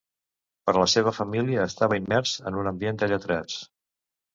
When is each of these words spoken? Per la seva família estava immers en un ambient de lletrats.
Per 0.69 0.73
la 0.83 0.87
seva 0.93 1.13
família 1.19 1.67
estava 1.73 2.01
immers 2.03 2.35
en 2.51 2.61
un 2.65 2.75
ambient 2.75 3.05
de 3.05 3.15
lletrats. 3.15 3.65